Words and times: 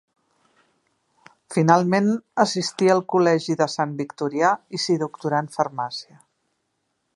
Finalment 1.55 2.07
assistí 2.45 2.89
al 2.95 3.03
Col·legi 3.15 3.57
de 3.61 3.69
Sant 3.75 3.95
Victorià 4.01 4.51
i 4.79 4.83
s'hi 4.85 4.99
doctorà 5.07 5.45
en 5.45 5.55
farmàcia. 5.59 6.19